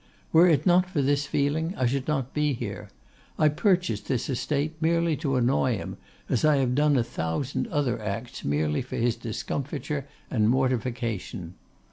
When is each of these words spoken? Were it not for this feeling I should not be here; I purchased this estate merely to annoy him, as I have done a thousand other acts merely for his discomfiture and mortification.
Were 0.31 0.47
it 0.47 0.65
not 0.65 0.89
for 0.89 0.99
this 1.03 1.27
feeling 1.27 1.75
I 1.77 1.85
should 1.85 2.07
not 2.07 2.33
be 2.33 2.53
here; 2.53 2.89
I 3.37 3.49
purchased 3.49 4.07
this 4.07 4.31
estate 4.31 4.73
merely 4.81 5.15
to 5.17 5.35
annoy 5.35 5.77
him, 5.77 5.95
as 6.27 6.43
I 6.43 6.55
have 6.57 6.73
done 6.73 6.97
a 6.97 7.03
thousand 7.03 7.67
other 7.67 8.01
acts 8.01 8.43
merely 8.43 8.81
for 8.81 8.95
his 8.95 9.15
discomfiture 9.15 10.07
and 10.31 10.49
mortification. 10.49 11.53